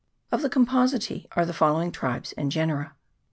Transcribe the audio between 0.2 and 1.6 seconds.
Of Composites are the